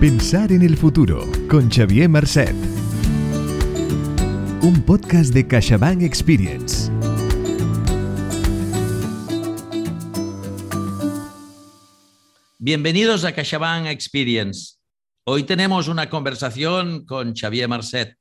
[0.00, 2.54] Pensar en el futuro con Xavier Marcet.
[4.60, 6.92] Un podcast de CaixaBank Experience.
[12.58, 14.76] Bienvenidos a CaixaBank Experience.
[15.24, 18.18] Hoy tenemos una conversación con Xavier Marcet,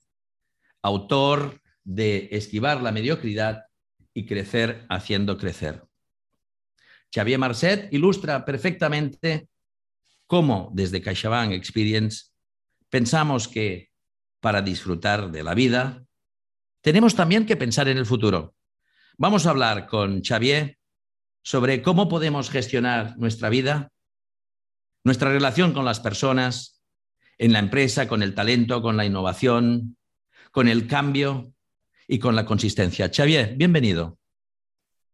[0.82, 3.64] autor de Esquivar la mediocridad
[4.14, 5.84] y crecer haciendo crecer.
[7.14, 9.50] Xavier Marcet ilustra perfectamente
[10.36, 12.26] cómo desde CaixaBank Experience
[12.90, 13.92] pensamos que
[14.42, 16.04] para disfrutar de la vida
[16.82, 18.54] tenemos también que pensar en el futuro.
[19.18, 20.78] Vamos a hablar con Xavier
[21.42, 23.94] sobre cómo podemos gestionar nuestra vida,
[25.06, 26.84] nuestra relación con las personas,
[27.38, 29.96] en la empresa, con el talento, con la innovación,
[30.52, 31.54] con el cambio
[32.10, 33.10] y con la consistencia.
[33.10, 34.18] Xavier, bienvenido.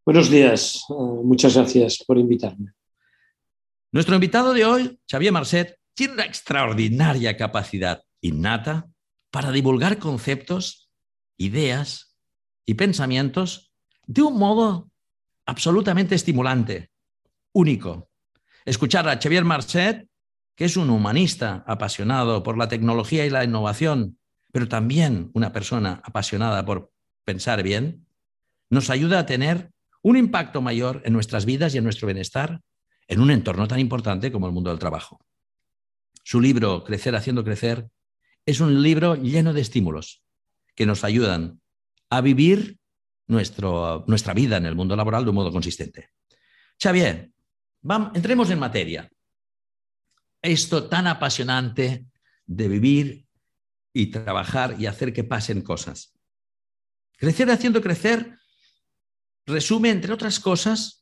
[0.04, 2.74] Buenos días, uh, muchas gracias por invitarme.
[3.94, 8.88] Nuestro invitado de hoy, Xavier Marcet, tiene una extraordinaria capacidad innata
[9.32, 10.90] para divulgar conceptos,
[11.36, 12.16] ideas
[12.66, 13.74] y pensamientos
[14.08, 14.90] de un modo
[15.46, 16.90] absolutamente estimulante,
[17.52, 18.10] único.
[18.64, 20.08] Escuchar a Xavier Marcet,
[20.56, 24.18] que es un humanista apasionado por la tecnología y la innovación,
[24.54, 26.94] pero también una persona apasionada por
[27.26, 28.08] pensar bien,
[28.70, 32.62] nos ayuda a tener un impacto mayor en nuestras vidas y en nuestro bienestar
[33.12, 35.20] en un entorno tan importante como el mundo del trabajo.
[36.24, 37.90] Su libro, Crecer haciendo crecer,
[38.46, 40.24] es un libro lleno de estímulos
[40.76, 41.60] que nos ayudan
[42.10, 42.80] a vivir
[43.28, 46.12] nuestro, nuestra vida en el mundo laboral de un modo consistente.
[46.82, 47.32] Xavier,
[48.14, 49.12] entremos en materia.
[50.42, 52.06] Esto tan apasionante
[52.46, 53.26] de vivir
[53.92, 56.14] y trabajar y hacer que pasen cosas.
[57.18, 58.38] Crecer haciendo crecer
[59.46, 61.01] resume, entre otras cosas,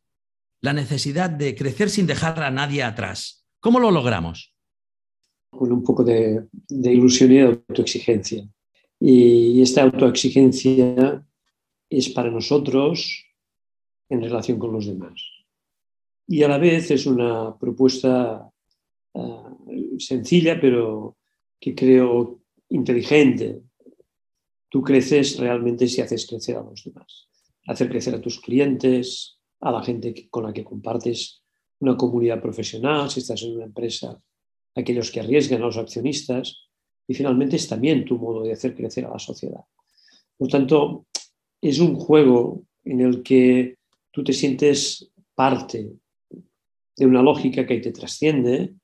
[0.61, 3.45] la necesidad de crecer sin dejar a nadie atrás.
[3.59, 4.53] ¿Cómo lo logramos?
[5.49, 8.47] Con un poco de, ilusión y de autoexigencia.
[8.99, 11.25] Y esta autoexigencia
[11.89, 13.25] es para nosotros
[14.09, 15.21] en relación con los demás.
[16.27, 18.49] Y a la vez es una propuesta
[19.15, 19.57] ah,
[19.97, 21.17] sencilla, pero
[21.59, 23.61] que creo inteligente.
[24.69, 27.29] Tú creces realmente si haces crecer a los demás
[27.69, 31.41] hacer crecer a tus clientes, a la gente con la que compartes
[31.79, 34.21] una comunidad profesional, si estás en una empresa,
[34.75, 36.69] aquellos que arriesgan a los accionistas,
[37.07, 39.61] y finalmente es también tu modo de hacer crecer a la sociedad.
[40.37, 41.07] Por tanto,
[41.61, 43.77] es un juego en el que
[44.11, 45.91] tú te sientes parte
[46.95, 48.75] de una lógica que te trasciende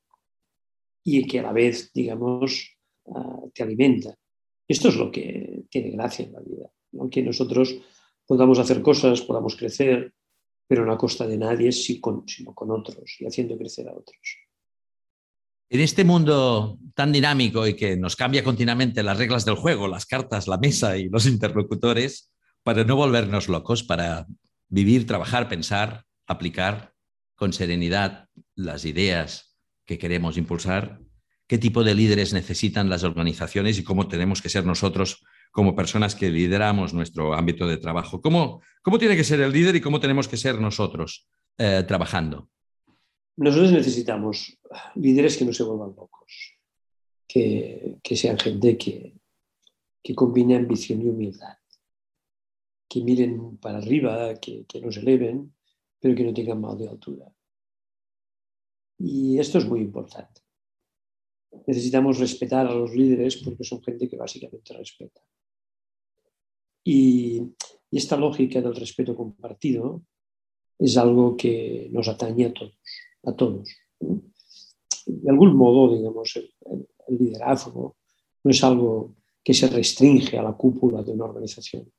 [1.04, 2.76] y que a la vez, digamos,
[3.14, 4.16] ah, te alimenta.
[4.66, 7.76] Esto es lo que tiene gracia en la vida, aunque nosotros
[8.26, 10.12] podamos hacer cosas, podamos crecer,
[10.66, 12.00] pero no a costa de nadie, sino
[12.54, 14.38] con otros y haciendo crecer a otros.
[15.68, 20.06] En este mundo tan dinámico y que nos cambia continuamente las reglas del juego, las
[20.06, 22.30] cartas, la mesa y los interlocutores,
[22.62, 24.26] para no volvernos locos, para
[24.68, 26.92] vivir, trabajar, pensar, aplicar
[27.34, 31.00] con serenidad las ideas que queremos impulsar,
[31.46, 35.24] qué tipo de líderes necesitan las organizaciones y cómo tenemos que ser nosotros
[35.56, 38.20] como personas que lideramos nuestro ámbito de trabajo.
[38.20, 42.50] ¿Cómo, cómo tiene que ser el líder y cómo tenemos que ser nosotros eh, trabajando?
[43.38, 44.58] Nosotros necesitamos
[44.96, 46.58] líderes que no se vuelvan locos,
[47.26, 49.14] que, que sean gente que,
[50.02, 51.56] que combine ambición y humildad,
[52.86, 55.54] que miren para arriba, que, que no se eleven,
[55.98, 57.32] pero que no tengan mal de altura.
[58.98, 60.42] Y esto es muy importante.
[61.66, 65.22] Necesitamos respetar a los líderes porque son gente que básicamente respeta.
[66.86, 67.42] Y,
[67.90, 70.02] esta lógica del respeto compartido
[70.78, 72.74] es algo que nos atañe a todos.
[73.24, 73.68] A todos
[75.06, 76.52] De algún modo, digamos, el,
[77.08, 77.96] liderazgo
[78.42, 81.90] no es algo que se restringe a la cúpula de una organización.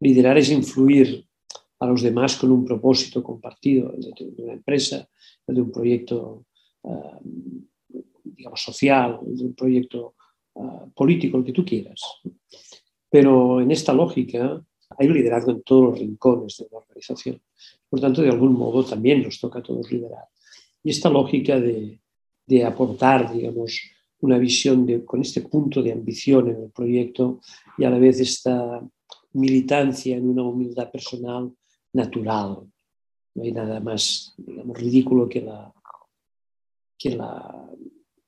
[0.00, 1.24] Liderar es influir
[1.78, 5.08] a los demás con un propósito compartido, el de una empresa,
[5.46, 6.46] el de un proyecto,
[6.84, 7.20] ah,
[8.24, 10.16] digamos, social, el de un proyecto
[10.56, 12.00] ah, político, el que tú quieras.
[13.10, 14.62] Pero en esta lógica
[14.98, 17.40] hay liderazgo en todos los rincones de la organización.
[17.88, 20.24] Por tanto, de algún modo también nos toca a todos liderar.
[20.82, 22.00] Y esta lógica de,
[22.46, 23.80] de aportar, digamos,
[24.20, 27.40] una visión de, con este punto de ambición en el proyecto
[27.76, 28.82] y a la vez esta
[29.32, 31.52] militancia en una humildad personal
[31.92, 32.60] natural.
[33.34, 35.72] No hay nada más digamos, ridículo que la,
[36.98, 37.70] que la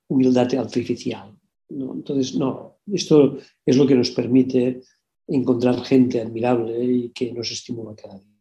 [0.09, 1.35] humildad artificial.
[1.71, 1.95] ¿no?
[1.95, 4.81] Entonces, no, esto es lo que nos permite
[5.27, 8.39] encontrar gente admirable y que nos estimula cada día.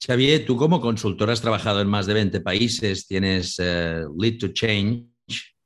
[0.00, 4.48] Xavier, tú como consultor has trabajado en más de 20 países, tienes eh, Lead to
[4.48, 5.06] Change,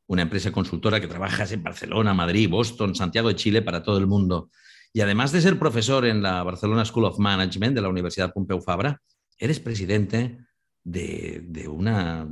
[0.06, 4.06] una empresa consultora que trabajas en Barcelona, Madrid, Boston, Santiago de Chile para todo el
[4.06, 4.50] mundo.
[4.92, 8.60] Y además de ser profesor en la Barcelona School of Management de la Universidad Pompeu
[8.60, 9.00] Fabra,
[9.38, 10.38] eres presidente
[10.84, 12.26] de, una,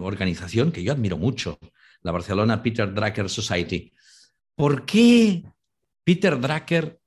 [0.00, 1.58] organización que yo admiro mucho,
[2.06, 3.92] la Barcelona Peter Drucker Society.
[4.54, 5.42] ¿Por qué
[6.04, 7.00] Peter Drucker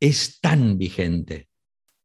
[0.00, 1.48] es tan vigente?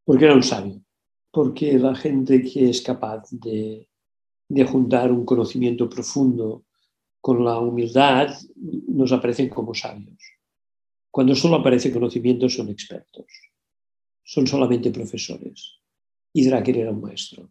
[0.05, 0.83] Porque era un sabio,
[1.31, 3.89] porque la gente que es capaz de,
[4.47, 6.65] de juntar un conocimiento profundo
[7.19, 10.21] con la humildad nos aparecen como sabios.
[11.09, 13.25] Cuando solo aparece conocimiento son expertos,
[14.23, 15.79] son solamente profesores.
[16.33, 17.49] Y Drucker era un maestro.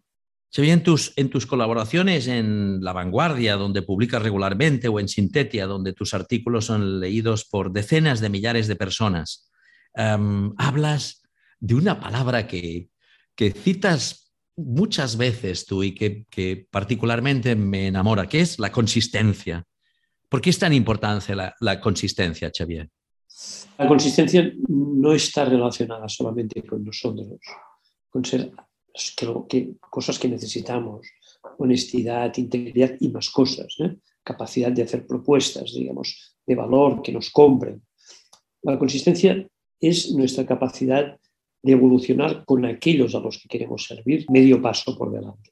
[0.50, 5.08] Se ve en tus, en tus colaboraciones en La Vanguardia, donde publicas regularmente, o en
[5.08, 9.49] Sintetia, donde tus artículos son leídos por decenas de millares de personas,
[9.94, 11.23] hablas
[11.61, 12.88] de una palabra que,
[13.37, 19.64] que citas muchas veces tú y que, que, particularmente me enamora, que es la consistencia.
[20.29, 22.91] ¿Por qué es tan importante la, la consistencia, Xavier?
[23.79, 27.38] La consistencia no está relacionada solamente con nosotros,
[28.11, 28.50] con ser
[29.48, 31.06] que, cosas que necesitamos,
[31.58, 33.96] honestidad, integridad y más cosas, ¿eh?
[34.22, 37.82] capacidad de hacer propuestas, digamos, de valor, que nos compren.
[38.62, 39.46] La consistencia
[39.81, 41.19] es nuestra capacidad
[41.62, 45.50] de evolucionar con aquellos a los que queremos servir medio paso por delante.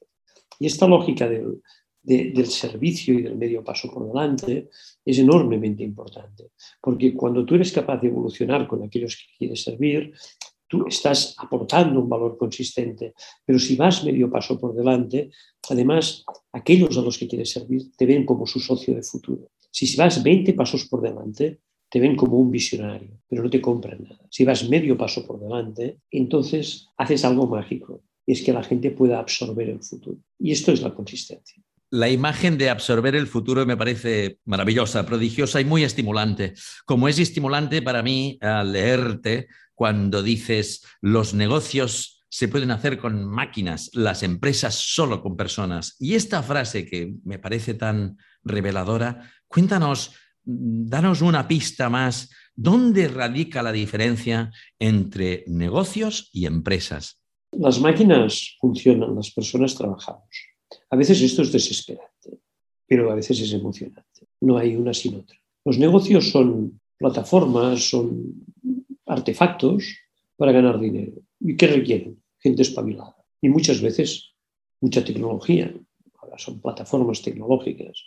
[0.59, 1.61] Y esta lógica del,
[2.01, 4.69] del servicio y del medio paso por delante
[5.05, 6.51] es enormemente importante,
[6.81, 10.13] porque cuando tú eres capaz de evolucionar con aquellos que quieres servir,
[10.69, 13.13] tú estás aportando un valor consistente,
[13.43, 15.31] pero si vas medio paso por delante,
[15.69, 16.23] además,
[16.53, 19.49] aquellos a los que quieres servir te ven como su socio de futuro.
[19.71, 24.03] Si vas 20 pasos por delante, te ven como un visionario, pero no te compran
[24.03, 24.25] nada.
[24.29, 28.91] Si vas medio paso por delante, entonces haces algo mágico, y es que la gente
[28.91, 30.19] pueda absorber el futuro.
[30.37, 31.63] Y esto es la consistencia.
[31.91, 36.53] La imagen de absorber el futuro me parece maravillosa, prodigiosa y muy estimulante.
[36.85, 39.47] Como es estimulante para mí leerte,
[39.79, 45.95] cuando dices los negocios se pueden hacer con máquinas, las empresas solo con personas.
[45.99, 50.11] Y esta frase que me parece tan reveladora, cuéntanos,
[50.43, 57.21] danos una pista más, ¿dónde radica la diferencia entre negocios y empresas?
[57.53, 60.27] Las máquinas funcionan, las personas trabajamos.
[60.89, 62.41] A veces esto es desesperante,
[62.85, 64.27] pero a veces es emocionante.
[64.41, 65.39] No hay una sin otra.
[65.63, 68.43] Los negocios son plataformas, son
[69.09, 69.97] artefactos
[70.37, 71.21] para ganar dinero.
[71.39, 72.21] ¿Y qué requieren?
[72.39, 73.17] Gente espabilada.
[73.41, 74.33] Y muchas veces
[74.79, 75.73] mucha tecnología.
[76.21, 78.05] Ahora son plataformas tecnológicas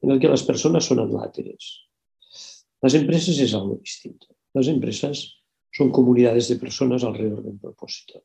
[0.00, 1.82] en las que las personas son adláteres.
[2.80, 4.28] Las empresas es algo distinto.
[4.52, 5.34] Las empresas
[5.72, 8.22] son comunidades de personas alrededor de un propósito.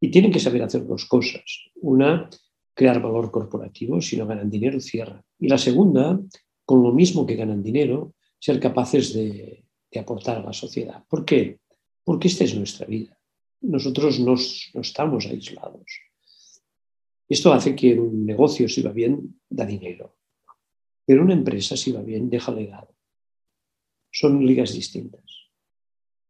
[0.00, 1.44] Y tienen que saber hacer dos cosas.
[1.76, 2.28] Una,
[2.72, 4.00] crear valor corporativo.
[4.00, 5.22] Si no ganan dinero, cierran.
[5.38, 6.18] Y la segunda,
[6.64, 9.63] con lo mismo que ganan dinero, ser capaces de
[9.98, 11.04] aportar a la sociedad.
[11.08, 11.60] ¿Por qué?
[12.04, 13.18] Porque esta es nuestra vida.
[13.60, 16.00] Nosotros no estamos aislados.
[17.28, 20.16] Esto hace que un negocio, si va bien, da dinero.
[21.06, 22.94] Pero una empresa, si va bien, deja legado.
[24.10, 25.24] Son ligas distintas.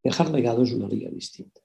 [0.02, 1.60] Dejar legado es una liga distinta.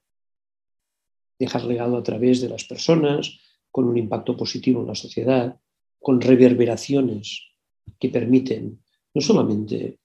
[1.38, 3.38] Dejar legado a través de las personas,
[3.70, 5.60] con un impacto positivo en la sociedad,
[6.00, 7.52] con reverberaciones
[7.98, 8.82] que permiten
[9.14, 9.99] no solamente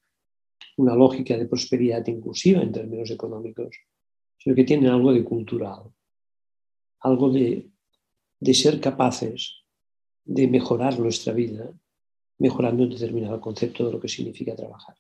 [0.78, 3.76] una lógica de prosperidad inclusiva en términos económicos,
[4.38, 5.84] sino que tienen algo de cultural,
[7.02, 7.70] algo de,
[8.40, 9.64] de ser capaces
[10.24, 11.70] de mejorar nuestra vida,
[12.40, 14.96] mejorando un determinado concepto de lo que significa trabajar.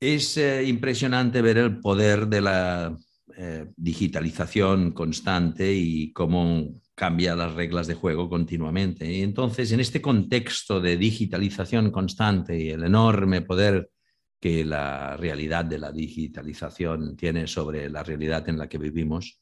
[0.00, 2.96] Es eh, impresionante ver el poder de la
[3.36, 9.10] eh, digitalización constante y cómo cambia las reglas de juego continuamente.
[9.10, 13.90] Y entonces, en este contexto de digitalización constante y el enorme poder
[14.40, 19.38] que la realidad de la digitalización tiene sobre la realidad en la que vivimos,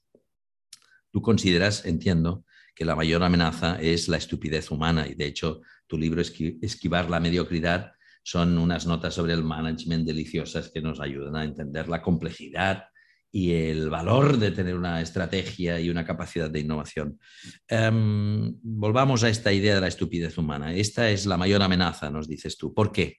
[1.10, 5.96] tú consideras, entiendo, que la mayor amenaza es la estupidez humana y de hecho tu
[5.98, 11.44] libro Esquivar la mediocridad son unas notas sobre el management deliciosas que nos ayudan a
[11.44, 12.84] entender la complejidad
[13.30, 17.18] y el valor de tener una estrategia y una capacidad de innovación.
[17.66, 20.74] Em, volvamos a esta idea de la estupidez humana.
[20.74, 22.72] Esta es la mayor amenaza, nos dices tú.
[22.72, 23.18] ¿Por qué?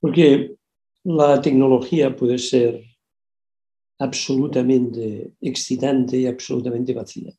[0.00, 0.56] Porque
[1.04, 2.84] la tecnología puede ser
[3.98, 7.32] absolutamente excitante y absolutamente vacía.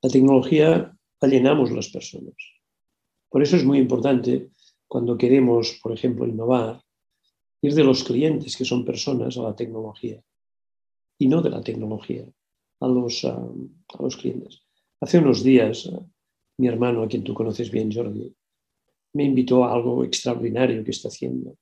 [0.00, 2.34] La tecnología la llenamos las personas.
[3.28, 4.50] Por eso es muy importante
[4.86, 6.82] cuando queremos, por ejemplo, innovar,
[7.62, 10.22] ir de los clientes, que son personas, a la tecnología,
[11.18, 12.26] y no de la tecnología
[12.80, 13.40] a los, a,
[14.00, 14.62] los clientes.
[15.00, 15.88] Hace unos días,
[16.58, 18.34] mi hermano, a quien tú conoces bien, Jordi,
[19.14, 21.56] me invitó a algo extraordinario que está haciendo,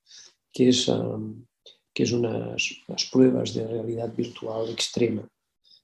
[0.52, 1.44] que es, um,
[1.92, 5.28] que es unas, pruebas de realidad virtual extrema,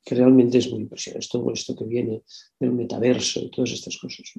[0.04, 1.28] que realmente es muy impresionante.
[1.30, 2.22] Todo esto que viene
[2.58, 4.32] del metaverso y todas estas cosas.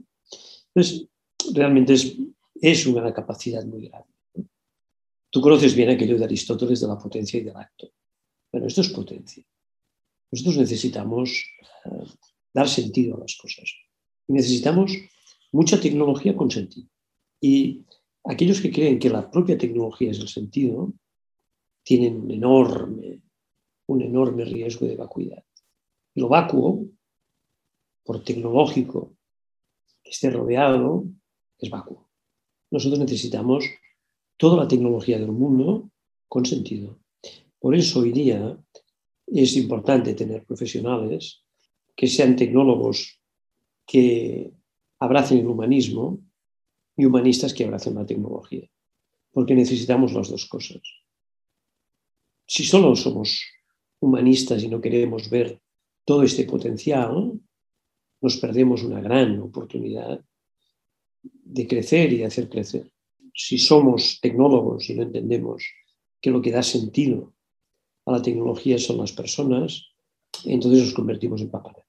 [0.73, 1.07] Entonces,
[1.53, 2.15] realmente es,
[2.61, 4.09] es una capacidad muy grande.
[5.29, 7.89] Tú conoces bien aquello de Aristóteles de la potencia y del acto.
[8.51, 9.43] Bueno, esto es potencia.
[10.31, 11.45] Nosotros necesitamos
[11.85, 12.05] uh,
[12.53, 13.71] dar sentido a las cosas.
[14.27, 14.91] Necesitamos
[15.51, 16.87] mucha tecnología con sentido.
[17.39, 17.83] Y
[18.27, 20.93] aquellos que creen que la propia tecnología es el sentido,
[21.83, 23.21] tienen un enorme,
[23.87, 25.43] un enorme riesgo de vacuidad.
[26.15, 26.85] Lo vacuo,
[28.03, 29.13] por tecnológico
[30.03, 31.05] que esté rodeado,
[31.57, 32.09] es vacuo.
[32.69, 33.63] Nosotros necesitamos
[34.35, 35.89] toda la tecnología del mundo
[36.27, 36.99] con sentido.
[37.59, 38.57] Por eso hoy día
[39.27, 41.43] es importante tener profesionales
[41.95, 43.19] que sean tecnólogos
[43.85, 44.51] que
[44.99, 46.19] abracen el humanismo
[46.97, 48.67] y humanistas que abracen la tecnología,
[49.31, 50.81] porque necesitamos las dos cosas.
[52.45, 53.43] Si solo somos
[53.99, 55.61] humanistas y no queremos ver
[56.03, 57.39] todo este potencial,
[58.21, 60.23] nos perdemos una gran oportunidad
[61.21, 62.91] de crecer y de hacer crecer.
[63.33, 65.63] Si somos tecnólogos y no entendemos
[66.19, 67.33] que lo que da sentido
[68.05, 69.85] a la tecnología son las personas,
[70.45, 71.86] entonces nos convertimos en paparazzi.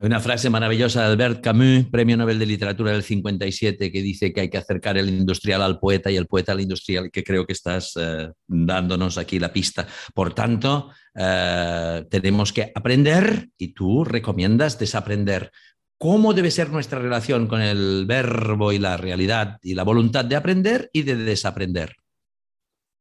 [0.00, 4.42] Una frase maravillosa de Albert Camus, Premio Nobel de Literatura del 57, que dice que
[4.42, 7.52] hay que acercar el industrial al poeta y el poeta al industrial, que creo que
[7.52, 9.88] estás eh, dándonos aquí la pista.
[10.14, 15.50] Por tanto, eh, tenemos que aprender y tú recomiendas desaprender.
[15.98, 20.36] ¿Cómo debe ser nuestra relación con el verbo y la realidad y la voluntad de
[20.36, 21.96] aprender y de desaprender?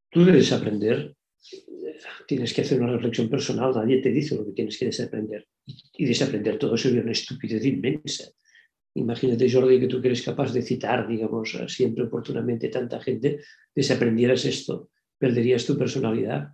[0.09, 1.15] Tú debes aprender
[2.27, 5.47] tienes que hacer una reflexión personal, nadie te dice lo que tienes que desaprender.
[5.65, 8.25] Y, desaprender todo sería una estupidez inmensa.
[8.95, 13.41] Imagínate, Jordi, que tú eres capaz de citar, digamos, siempre oportunamente tanta gente,
[13.75, 16.49] desaprendieras esto, perderías tu personalidad.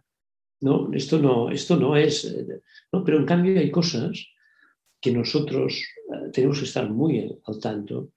[0.61, 2.35] No, esto no, esto no es.
[2.91, 4.27] No, pero en cambio hay cosas
[5.03, 5.83] que nosotros
[6.13, 8.13] eh, tenemos que estar muy al tanto,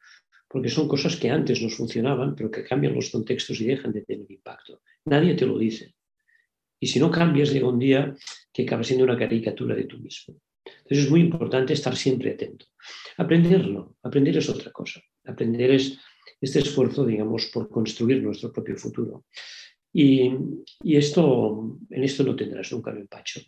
[0.48, 4.02] porque son cosas que antes nos funcionaban, pero que cambian los contextos y dejan de
[4.02, 4.80] tener impacto.
[5.06, 5.95] Nadie te lo dice.
[6.80, 8.14] Y si no cambias, llega un día
[8.52, 10.36] que acaba siendo una caricatura de tú mismo.
[10.64, 12.66] Entonces es muy importante estar siempre atento.
[13.16, 15.00] Aprenderlo, aprender es otra cosa.
[15.24, 15.98] Aprender es
[16.40, 19.24] este esfuerzo, digamos, por construir nuestro propio futuro.
[19.92, 20.30] Y,
[20.84, 23.40] esto, en esto no tendrás nunca un empacho.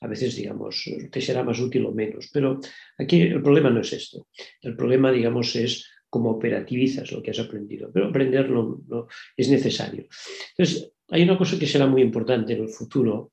[0.00, 2.58] A veces, digamos, te será más útil o menos, pero
[2.98, 4.26] aquí el problema no es esto.
[4.60, 7.90] El problema, digamos, es cómo operativizas lo que has aprendido.
[7.92, 10.08] Pero aprenderlo no, es necesario.
[10.56, 13.32] Entonces, hay una cosa que será muy importante en el futuro,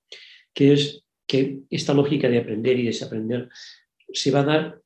[0.54, 3.50] que es que esta lógica de aprender y desaprender
[4.12, 4.82] se va a dar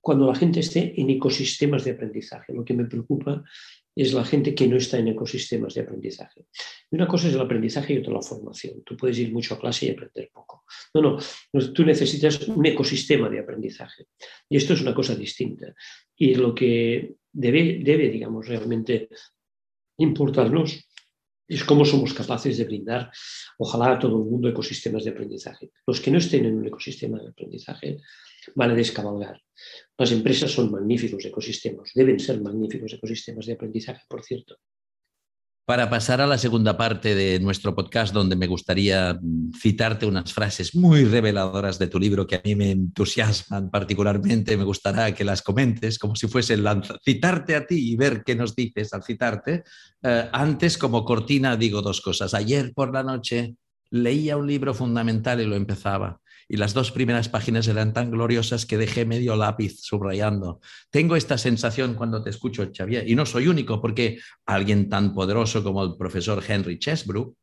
[0.00, 2.54] cuando la gente esté en ecosistemas de aprendizaje.
[2.54, 3.44] Lo que me preocupa
[3.94, 6.46] es la gente que no está en ecosistemas de aprendizaje.
[6.92, 8.82] una cosa es el aprendizaje y otra la formación.
[8.84, 10.64] Tú puedes ir mucho a clase y aprender poco.
[10.94, 14.06] No, no, tú necesitas un ecosistema de aprendizaje.
[14.48, 15.74] Y esto es una cosa distinta.
[16.16, 19.08] Y lo que debe, debe digamos, realmente
[19.98, 20.87] importarnos
[21.48, 23.10] es cómo somos capaces de brindar,
[23.58, 25.70] ojalá a todo el mundo, ecosistemas de aprendizaje.
[25.86, 27.98] Los que no estén en un ecosistema de aprendizaje
[28.54, 29.40] van a descabalgar.
[29.96, 34.58] Las empresas son magníficos ecosistemas, deben ser magníficos ecosistemas de aprendizaje, por cierto,
[35.68, 40.32] para pasar a la segunda parte de nuestro podcast, donde me gustaría mm, citarte unas
[40.32, 44.56] frases muy reveladoras de tu libro que a mí me entusiasman particularmente.
[44.56, 46.56] Me gustará que las comentes como si fuese.
[47.04, 49.62] Citarte a ti y ver qué nos dices al citarte.
[50.02, 52.32] Eh, antes, como cortina, digo dos cosas.
[52.32, 53.54] Ayer por la noche
[53.90, 58.64] leía un libro fundamental y lo empezaba y las dos primeras páginas eran tan gloriosas
[58.64, 60.60] que dejé medio lápiz subrayando.
[60.90, 65.62] Tengo esta sensación cuando te escucho, Xavier, y no soy único, porque alguien tan poderoso
[65.62, 67.36] como el profesor Henry Chesbrook,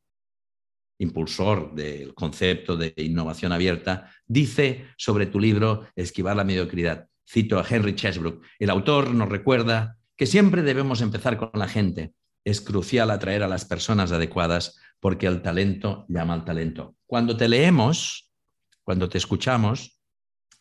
[0.97, 7.07] impulsor del concepto de innovación abierta, dice sobre tu libro Esquivar la mediocridad.
[7.27, 8.43] Cito a Henry Chesbrook.
[8.59, 12.13] El autor nos recuerda que siempre debemos empezar con la gente.
[12.43, 16.95] Es crucial atraer a las personas adecuadas porque el talento llama al talento.
[17.05, 18.24] Cuando te leemos,
[18.85, 19.99] cuando te escuchamos,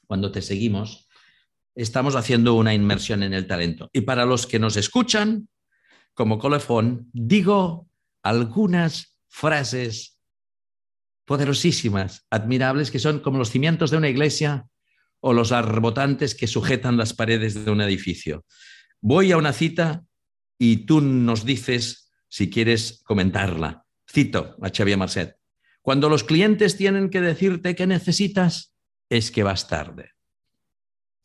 [0.06, 1.08] cuando te seguimos,
[1.74, 3.90] estamos haciendo una inmersión en el talento.
[3.92, 5.48] Y para los que nos escuchan,
[6.14, 7.88] como colofón, digo
[8.22, 10.18] algunas frases
[11.26, 14.66] poderosísimas, admirables, que son como los cimientos de una iglesia
[15.20, 18.44] o los arbotantes que sujetan las paredes de un edificio.
[19.00, 20.04] Voy a una cita
[20.58, 23.84] y tú nos dices si quieres comentarla.
[24.10, 25.43] Cito a Xavier Marcet.
[25.84, 28.74] Cuando los clientes tienen que decirte qué necesitas,
[29.10, 30.12] es que vas tarde.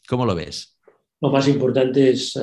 [0.09, 0.77] ¿Cómo lo ves?
[1.21, 2.41] Lo más importante es eh,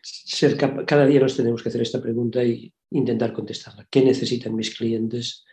[0.00, 3.86] ser cada día nos tenemos que hacer esta pregunta y intentar contestarla.
[3.90, 5.44] ¿Qué necesitan mis clientes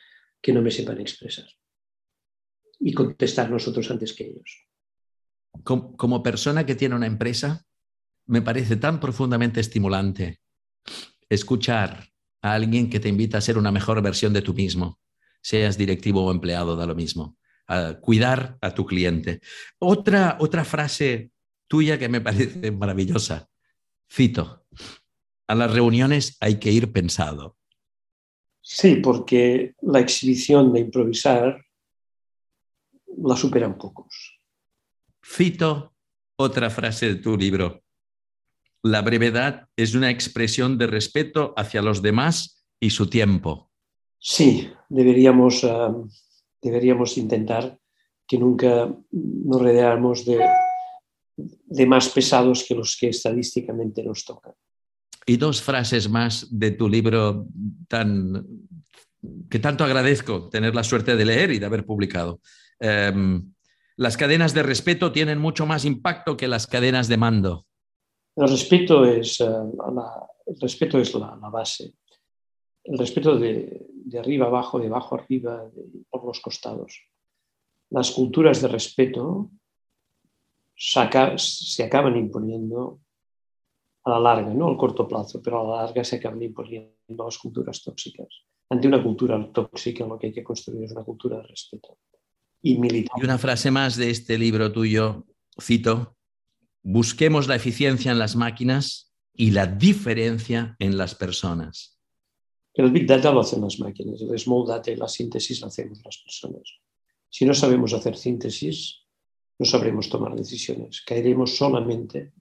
[0.41, 1.49] que no me sepan expresar?
[2.79, 4.65] Y contestar nosotros antes que ellos.
[5.65, 7.65] Como persona que tiene una empresa,
[8.27, 10.39] me parece tan profundamente estimulante
[11.27, 12.07] escuchar
[12.41, 14.99] a alguien que te invita a ser una mejor versión de tú mismo,
[15.41, 19.41] seas directivo o empleado, da lo mismo, a cuidar a tu cliente.
[19.79, 21.31] Otra, otra frase
[21.67, 23.48] tuya que me parece maravillosa.
[24.12, 24.65] Cito,
[25.48, 27.58] a las reuniones hay que ir pensado.
[28.62, 31.65] Sí, porque la exhibición de improvisar
[33.17, 34.39] la superan pocos.
[35.25, 35.96] Cito
[36.36, 37.84] otra frase de tu libro.
[38.81, 43.68] La brevedad es una expresión de respeto hacia los demás y su tiempo.
[44.19, 45.95] Sí, deberíamos, ah,
[46.61, 47.79] deberíamos intentar
[48.27, 50.39] que nunca nos rodeáramos de,
[51.35, 54.53] de más pesados que los que estadísticamente nos tocan.
[55.25, 57.47] Y dos frases más de tu libro
[57.88, 58.45] tan,
[59.49, 62.39] que tanto agradezco tener la suerte de leer y de haber publicado.
[62.79, 63.53] Em,
[63.97, 67.65] las cadenas de respeto tienen mucho más impacto que las cadenas de mando.
[68.35, 71.93] El respeto es, eh, la, el respeto es la, base.
[72.83, 75.69] El respeto de, de, arriba abajo, de abajo arriba,
[76.09, 77.01] por los costados.
[77.89, 79.49] Las culturas de respeto
[80.75, 82.99] se acaban imponiendo
[84.03, 87.37] a la larga, no al corto plazo, pero a la larga se acaban imponiendo las
[87.37, 88.27] culturas tóxicas.
[88.69, 91.97] Ante una cultura tóxica lo que hay que construir es una cultura de respeto
[92.61, 93.17] y militar.
[93.19, 95.25] Y una frase más de este libro tuyo,
[95.59, 96.15] cito,
[96.83, 101.98] busquemos la eficiencia en las máquinas y la diferencia en las personas.
[102.79, 106.00] El Big Data lo hacen las máquinas, el Small Data y la síntesis lo hacemos
[106.01, 106.63] las personas.
[107.29, 109.01] Si no sabemos hacer síntesis,
[109.59, 111.01] no sabremos tomar decisiones.
[111.01, 112.31] Caeremos solamente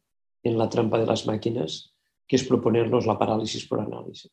[0.44, 1.92] en la trampa de las máquinas,
[2.24, 4.30] que es proponernos la parálisis por análisis.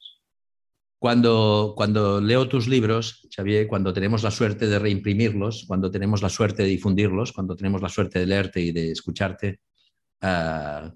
[1.00, 6.30] Cuando, cuando leo tus libros, Xavier, cuando tenemos la suerte de reimprimirlos, cuando tenemos la
[6.30, 9.60] suerte de difundirlos, cuando tenemos la suerte de leerte y de escucharte,
[10.22, 10.88] uh,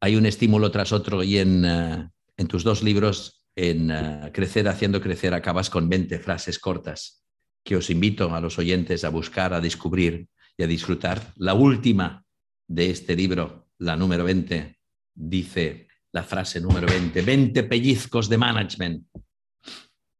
[0.00, 4.68] hay un estímulo tras otro y en, uh, en tus dos libros, en uh, Crecer
[4.68, 7.20] haciendo crecer, acabas con 20 frases cortas
[7.62, 11.32] que os invito a los oyentes a buscar, a descubrir y a disfrutar.
[11.36, 12.24] La última
[12.66, 14.78] de este libro, la número 20,
[15.14, 19.06] dice la frase número 20, 20 pellizcos de management.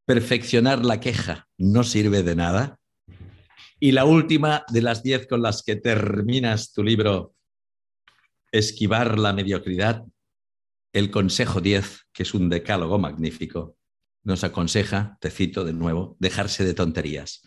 [0.04, 2.78] Perfeccionar la queja no sirve de nada.
[3.78, 7.34] Y la última de las 10 con las que terminas tu libro,
[8.52, 10.04] Esquivar la mediocridad,
[10.92, 13.76] el consejo 10, que es un decálogo magnífico,
[14.22, 17.42] nos aconseja, te cito de nuevo, dejarse de tonterías.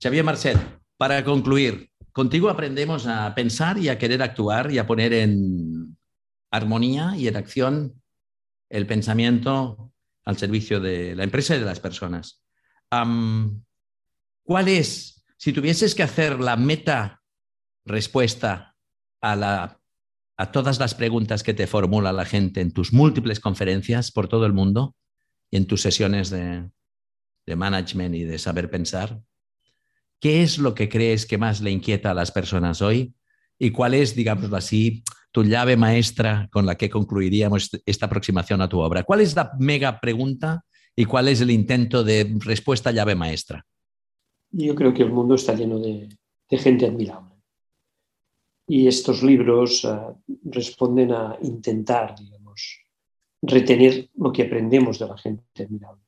[0.00, 0.58] Xavier Marcet,
[0.96, 5.96] para concluir, Contigo aprendemos a pensar y a querer actuar y a poner en
[6.50, 8.02] armonía y en acción
[8.68, 9.92] el pensamiento
[10.24, 12.42] al servicio de la empresa y de las personas.
[12.90, 17.22] ¿Cuál es, si tuvieses que hacer la meta
[17.84, 18.74] respuesta
[19.20, 19.77] a, la,
[20.38, 24.46] a todas las preguntas que te formula la gente en tus múltiples conferencias por todo
[24.46, 24.94] el mundo
[25.50, 26.70] y en tus sesiones de,
[27.44, 29.20] de management y de saber pensar,
[30.20, 33.14] ¿Qué es lo que crees que más le inquieta a las personas hoy?
[33.58, 38.68] ¿Y cuál es, digámoslo así, tu llave maestra con la que concluiríamos esta aproximación a
[38.68, 39.04] tu obra?
[39.04, 40.64] ¿Cuál es la mega pregunta
[40.96, 43.64] y cuál es el intento de respuesta llave maestra?
[44.50, 46.08] Yo creo que el mundo está lleno de,
[46.50, 47.27] gente admirable.
[48.68, 52.84] Y estos libros uh, responden a intentar, digamos,
[53.40, 56.02] retener lo que aprendemos de la gente admirable.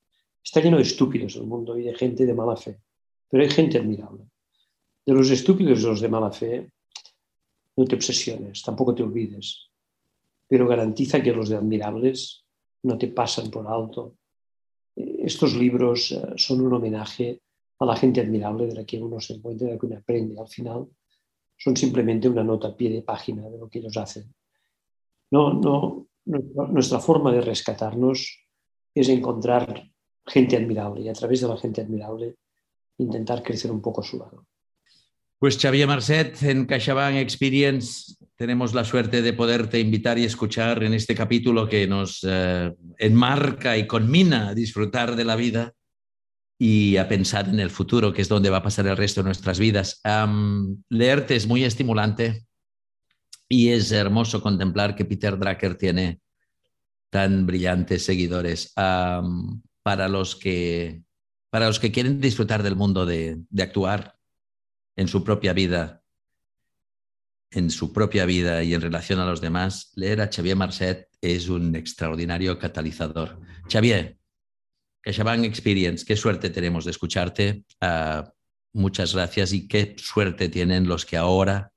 [0.44, 2.79] Está lleno de estúpidos el mundo y de gente de mala fe.
[3.31, 4.25] Pero hay gente admirable.
[5.07, 6.70] De los estúpidos y los de mala fe,
[7.77, 9.70] no te obsesiones, tampoco te olvides,
[10.46, 12.44] pero garantiza que los de admirables
[12.83, 14.16] no te pasan por alto.
[14.94, 17.40] Estos libros eh, son un homenaje
[17.79, 20.38] a la gente admirable de la que uno se encuentra, de la que uno aprende.
[20.38, 20.88] Al final
[21.61, 24.33] son simplemente una nota a pie de página de lo que ellos hacen.
[25.31, 28.46] No, no, nuestra forma de rescatarnos
[28.94, 29.85] es encontrar
[30.27, 32.37] gente admirable y a través de la gente admirable
[32.99, 34.46] intentar crecer un poco a su lado.
[35.38, 40.94] Pues Xavier Marcet, en CaixaBank Experience tenemos la suerte de poderte invitar y escuchar en
[40.94, 45.75] este capítulo que nos eh, enmarca y conmina a disfrutar de la vida
[46.62, 49.25] y a pensar en el futuro, que es donde va a pasar el resto de
[49.25, 50.03] nuestras vidas.
[50.90, 52.44] leerte es muy estimulante
[53.49, 56.20] y es hermoso contemplar que Peter Drucker tiene
[57.09, 58.75] tan brillantes seguidores.
[58.75, 61.03] para los que
[61.49, 64.18] para los que quieren disfrutar del mundo de, actuar
[64.96, 66.03] en su propia vida
[67.53, 71.49] en su propia vida y en relación a los demás, leer a Xavier Marcet es
[71.49, 73.40] un extraordinario catalizador.
[73.68, 74.20] Xavier,
[75.03, 77.65] CaixaBank Experience, qué suerte tenemos de escucharte.
[77.81, 78.29] Uh,
[78.73, 81.73] muchas gracias y qué suerte tienen los que ahora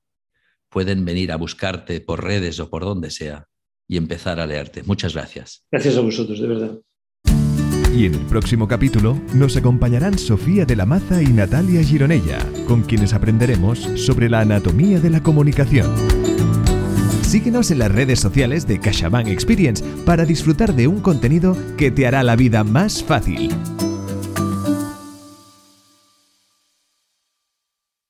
[0.68, 3.46] pueden venir a buscarte por redes o por donde sea
[3.88, 4.82] y empezar a leerte.
[4.82, 5.64] Muchas gracias.
[5.70, 6.78] Gracias a vosotros, de verdad.
[7.94, 12.82] Y en el próximo capítulo nos acompañarán Sofía de la Maza y Natalia Gironella, con
[12.82, 15.94] quienes aprenderemos sobre la anatomía de la comunicación.
[17.34, 22.06] Síguenos en las redes sociales de CaixaBank Experience para disfrutar de un contenido que te
[22.06, 23.50] hará la vida más fácil.